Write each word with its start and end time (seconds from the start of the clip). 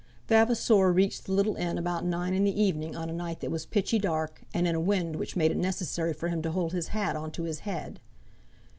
Vavasor 0.29 0.91
reached 0.91 1.25
the 1.25 1.31
little 1.31 1.55
inn 1.57 1.77
about 1.77 2.03
nine 2.03 2.33
in 2.33 2.43
the 2.43 2.59
evening 2.59 2.95
on 2.95 3.07
a 3.07 3.13
night 3.13 3.39
that 3.41 3.51
was 3.51 3.67
pitchy 3.67 3.99
dark, 3.99 4.41
and 4.51 4.67
in 4.67 4.73
a 4.73 4.79
wind 4.79 5.15
which 5.15 5.35
made 5.35 5.51
it 5.51 5.57
necessary 5.57 6.11
for 6.11 6.27
him 6.27 6.41
to 6.41 6.49
hold 6.49 6.73
his 6.73 6.87
hat 6.87 7.15
on 7.15 7.29
to 7.33 7.43
his 7.43 7.59
head. 7.59 7.99